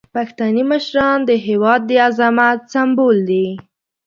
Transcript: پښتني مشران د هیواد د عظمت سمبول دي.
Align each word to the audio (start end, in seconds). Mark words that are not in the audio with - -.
پښتني 0.15 0.63
مشران 0.71 1.17
د 1.25 1.31
هیواد 1.47 1.81
د 1.89 1.91
عظمت 2.07 2.59
سمبول 2.73 3.17
دي. 3.29 3.47